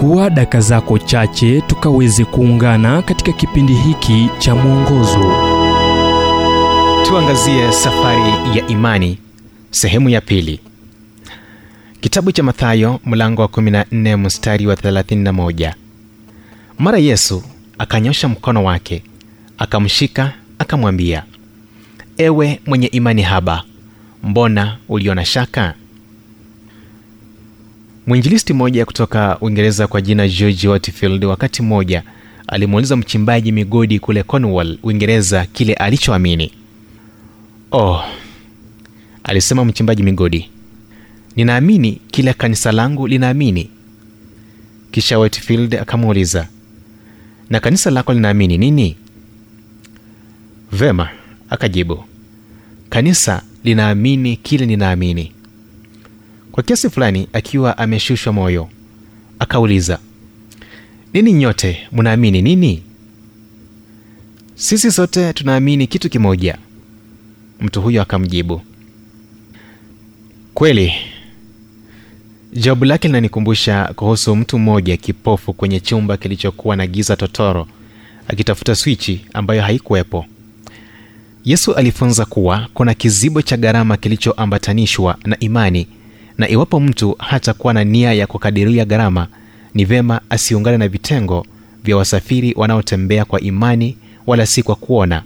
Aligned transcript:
chukua 0.00 0.30
daka 0.30 0.60
zako 0.60 0.98
chache 0.98 1.60
tukaweze 1.60 2.24
kuungana 2.24 3.02
katika 3.02 3.32
kipindi 3.32 3.74
hiki 3.74 4.30
cha 4.38 4.54
mwongozo. 4.54 5.32
Tuangazie 7.06 7.72
safari 7.72 8.58
ya 8.58 8.66
imani 8.66 9.18
sehemu 9.70 10.08
ya 10.08 10.20
pili. 10.20 10.60
Kitabu 12.00 12.32
cha 12.32 12.42
mathayo 12.42 13.00
mlango 13.06 13.42
wa 13.42 13.48
14 13.48 14.16
mstari 14.16 14.66
wa 14.66 14.74
31 14.74 15.72
mara 16.78 16.98
yesu 16.98 17.42
akanyosha 17.78 18.28
mkono 18.28 18.64
wake 18.64 19.02
akamshika 19.58 20.32
akamwambia 20.58 21.22
ewe 22.18 22.60
mwenye 22.66 22.86
imani 22.86 23.22
haba 23.22 23.64
mbona 24.22 24.76
uliona 24.88 25.24
shaka 25.24 25.74
mwinjilisti 28.10 28.52
mmoja 28.52 28.84
kutoka 28.86 29.38
uingereza 29.40 29.86
kwa 29.86 30.00
jina 30.00 30.28
george 30.28 30.68
watfield 30.68 31.24
wakati 31.24 31.62
mmoja 31.62 32.02
alimuuliza 32.46 32.96
mchimbaji 32.96 33.52
migodi 33.52 33.98
kule 33.98 34.22
cornwall 34.22 34.78
uingereza 34.82 35.46
kile 35.46 35.74
alichoamini. 35.74 36.52
Oh 37.72 38.02
alisema 39.24 39.64
mchimbaji 39.64 40.02
migodi. 40.02 40.50
Ninaamini 41.36 42.00
kila 42.10 42.34
kanisa 42.34 42.72
langu 42.72 43.06
linaamini. 43.06 43.70
Kisha 44.90 45.18
whitefield 45.18 45.74
akamuuliza 45.74 46.48
na 47.50 47.60
kanisa 47.60 47.90
lako 47.90 48.12
linaamini 48.12 48.58
nini? 48.58 48.96
Vema 50.72 51.08
akajibu 51.50 52.04
kanisa 52.88 53.42
linaamini 53.64 54.36
kile 54.36 54.66
ninaamini 54.66 55.32
kwa 56.52 56.62
kiasi 56.62 56.90
fulani 56.90 57.28
akiwa 57.32 57.78
ameshushwa 57.78 58.32
moyo 58.32 58.68
akauliza 59.38 59.98
nini 61.12 61.32
nyote 61.32 61.88
mnaamini 61.92 62.42
nini? 62.42 62.82
Sisi 64.54 64.92
sote 64.92 65.32
tunaamini 65.32 65.86
kitu 65.86 66.10
kimoja 66.10 66.58
mtu 67.60 67.82
huyo 67.82 68.02
akamjibu. 68.02 68.60
Kweli 70.54 70.92
jawabu 72.52 72.84
lake 72.84 73.08
linanikumbusha 73.08 73.92
kuhusu 73.96 74.36
mtu 74.36 74.58
mmoja 74.58 74.96
kipofu 74.96 75.52
kwenye 75.52 75.80
chumba 75.80 76.16
kilichokuwa 76.16 76.76
na 76.76 76.86
giza 76.86 77.16
totoro 77.16 77.68
akitafuta 78.28 78.74
swichi 78.74 79.24
ambayo 79.34 79.62
haikuwepo. 79.62 80.26
Yesu 81.44 81.74
alifunza 81.74 82.24
kuwa 82.24 82.68
kuna 82.74 82.94
kizibo 82.94 83.42
cha 83.42 83.56
gharama 83.56 83.96
kilichoambatanishwa 83.96 85.18
na 85.24 85.38
imani 85.38 85.86
na 86.40 86.48
iwapo 86.48 86.80
mtu 86.80 87.16
hatakuwa 87.18 87.74
na 87.74 87.84
nia 87.84 88.12
ya 88.12 88.26
kukadiria 88.26 88.84
gharama 88.84 89.26
ni 89.74 89.84
vema 89.84 90.20
asiungane 90.30 90.76
na 90.78 90.88
vitengo 90.88 91.46
vya 91.84 91.96
wasafiri 91.96 92.54
wanaotembea 92.56 93.24
kwa 93.24 93.40
imani 93.40 93.96
wala 94.26 94.46
si 94.46 94.62
kwa 94.62 94.74
kuona. 94.76 95.22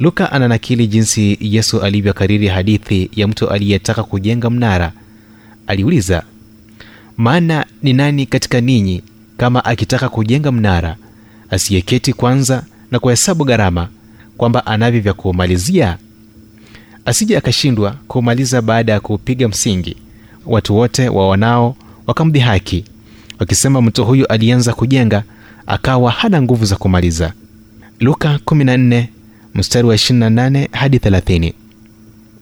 Luka 0.00 0.32
ananakili 0.32 0.86
jinsi 0.86 1.38
yesu 1.40 1.80
alivyokariri 1.82 2.48
hadithi 2.48 3.10
ya 3.16 3.28
mtu 3.28 3.50
aliyetaka 3.50 4.02
kujenga 4.02 4.50
mnara. 4.50 4.92
Aliuliza 5.66 6.22
maana 7.16 7.66
ni 7.82 7.92
nani 7.92 8.26
katika 8.26 8.60
ninyi 8.60 9.02
kama 9.36 9.64
akitaka 9.64 10.08
kujenga 10.08 10.52
mnara 10.52 10.96
asiyeketi 11.50 12.12
kwanza 12.12 12.64
na 12.90 12.98
kuhesabu 12.98 13.44
gharama 13.44 13.88
kwamba 14.36 14.66
anavyo 14.66 15.00
vya 15.00 15.12
kuumalizia 15.12 15.98
asije 17.04 17.36
akashindwa 17.36 17.96
kuumaliza 18.08 18.62
baada 18.62 18.92
ya 18.92 19.00
kuupiga 19.00 19.48
msingi 19.48 19.96
watu 20.46 20.76
wote 20.76 21.08
waonao 21.08 21.76
wakamdhihaki 22.06 22.84
wakisema 23.38 23.82
mtu 23.82 24.04
huyu 24.04 24.26
alianza 24.26 24.72
kujenga 24.72 25.22
akawa 25.66 26.10
hana 26.10 26.42
nguvu 26.42 26.64
za 26.64 26.76
kumaliza. 26.76 27.32
Luka 28.00 28.38
14 28.46 29.06
mstari 29.54 29.88
wa 29.88 29.94
28 29.94 30.68
hadi 30.72 30.96
30 30.98 31.52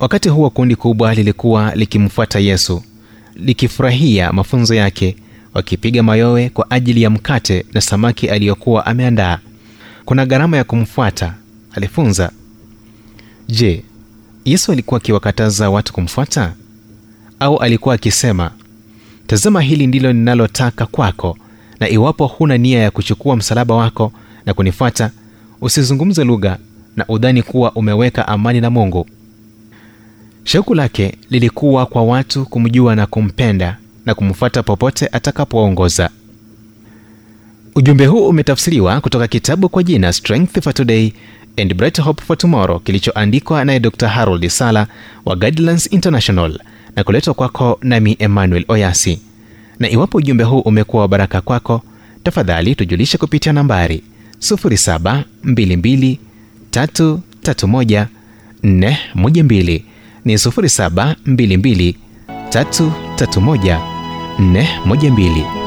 wakati 0.00 0.28
huo 0.28 0.50
kundi 0.50 0.76
kubwa 0.76 1.14
lilikuwa 1.14 1.74
likimfuata 1.74 2.38
yesu 2.38 2.82
likifurahia 3.34 4.32
mafunzo 4.32 4.74
yake 4.74 5.16
wakipiga 5.54 6.02
mayowe 6.02 6.48
kwa 6.48 6.70
ajili 6.70 7.02
ya 7.02 7.10
mkate 7.10 7.66
na 7.72 7.80
samaki 7.80 8.28
aliyokuwa 8.28 8.86
ameandaa. 8.86 9.38
Kuna 10.04 10.26
gharama 10.26 10.56
ya 10.56 10.64
kumfuata 10.64 11.34
alifunza. 11.72 12.30
Je 13.48 13.82
yesu 14.44 14.72
alikuwa 14.72 14.98
akiwakataza 15.00 15.70
watu 15.70 15.92
kumfuata 15.92 16.54
au 17.40 17.56
alikuwa 17.58 17.94
akisema 17.94 18.50
tazama 19.26 19.60
hili 19.60 19.86
ndilo 19.86 20.12
ninalotaka 20.12 20.86
kwako 20.86 21.38
na 21.80 21.88
iwapo 21.88 22.26
huna 22.26 22.58
nia 22.58 22.78
ya 22.78 22.90
kuchukua 22.90 23.36
msalaba 23.36 23.74
wako 23.74 24.12
na 24.46 24.54
kunifuata 24.54 25.10
usizungumze 25.60 26.24
lugha 26.24 26.58
na 26.96 27.04
udhani 27.08 27.42
kuwa 27.42 27.72
umeweka 27.72 28.28
amani 28.28 28.60
na 28.60 28.70
mungu. 28.70 29.06
Shauku 30.44 30.74
lake 30.74 31.14
lilikuwa 31.30 31.86
kwa 31.86 32.02
watu 32.04 32.44
kumjua 32.46 32.96
na 32.96 33.06
kumpenda 33.06 33.76
na 34.06 34.14
kumfuata 34.14 34.62
popote 34.62 35.08
atakapoongoza. 35.12 36.10
Ujumbe 37.74 38.06
huu 38.06 38.28
umetafsiriwa 38.28 39.00
kutoka 39.00 39.28
kitabu 39.28 39.68
kwa 39.68 39.82
jina 39.82 40.12
strength 40.12 40.60
for 40.62 40.74
today 40.74 41.12
and 41.56 41.74
bright 41.74 42.00
hope 42.00 42.22
for 42.24 42.38
tomorrow 42.38 42.80
kilichoandikwa 42.80 43.64
naye 43.64 43.80
dr 43.80 44.08
harold 44.08 44.48
sala 44.48 44.86
wa 45.24 45.36
guidelines 45.36 45.92
international 45.92 46.58
na 46.96 47.04
kuletwa 47.04 47.34
kwako 47.34 47.78
nami 47.82 48.16
emmanuel 48.18 48.64
oyasi. 48.68 49.20
Na 49.78 49.90
iwapo 49.90 50.18
ujumbe 50.18 50.44
huu 50.44 50.60
umekuwa 50.60 51.02
wa 51.02 51.08
baraka 51.08 51.40
kwako 51.40 51.82
tafadhali 52.22 52.74
tujulishe 52.74 53.18
kupitia 53.18 53.52
nambari 53.52 54.02
722 54.40 56.16
412 58.72 59.82
ni 60.24 60.34
0722 60.34 61.94
331 62.50 63.80
412 64.40 65.65